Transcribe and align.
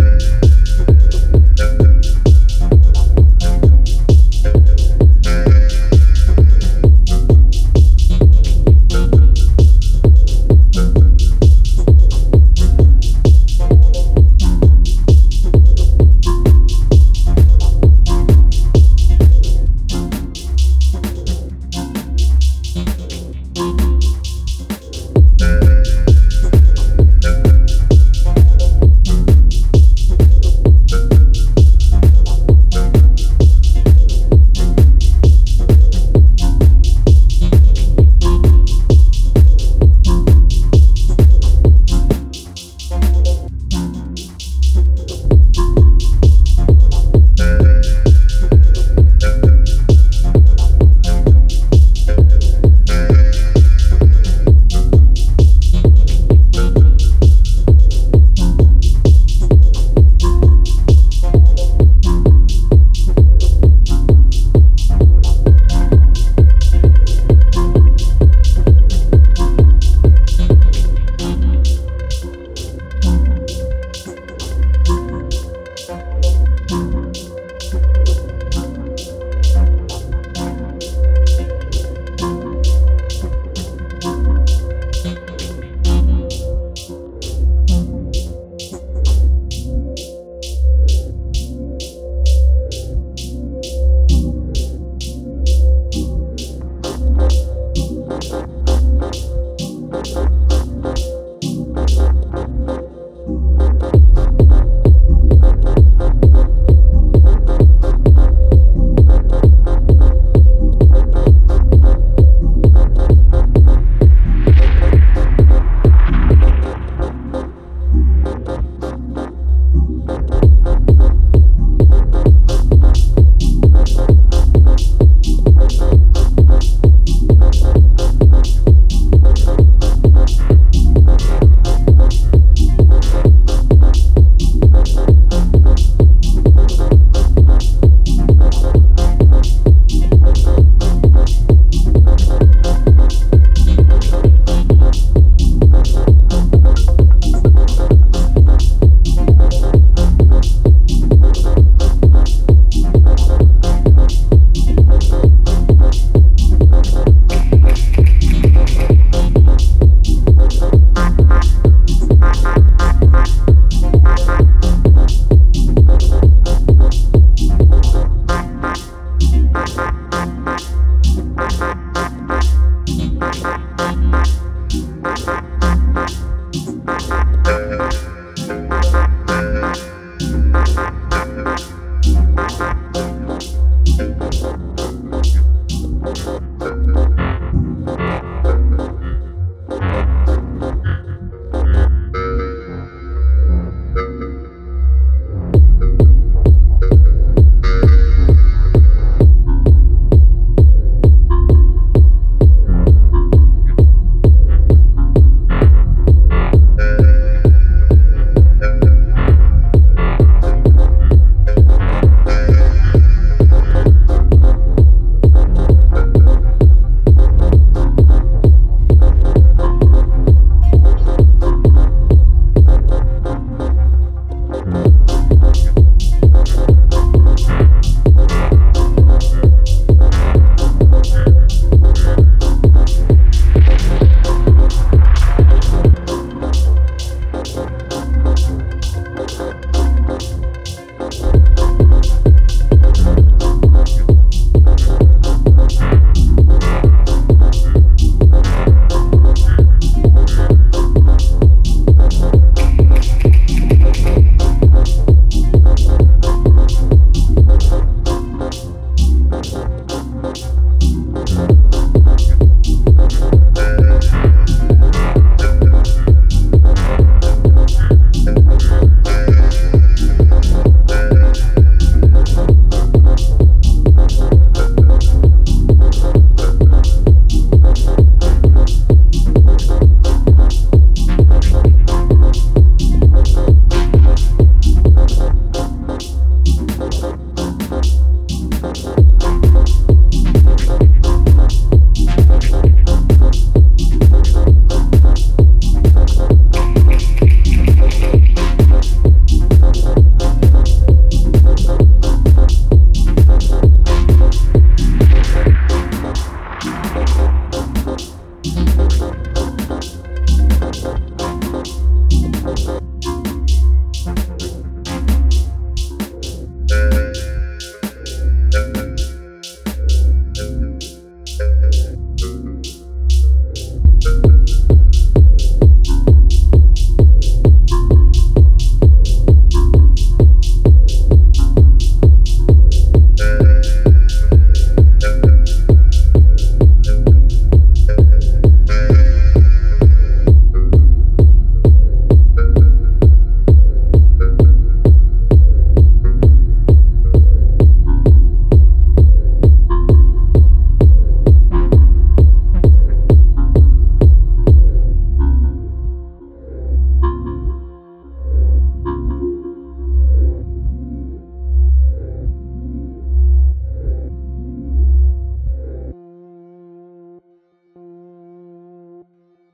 baby. 0.00 0.47